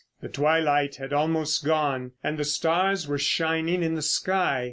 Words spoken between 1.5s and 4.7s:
gone, and the stars were shining in the sky.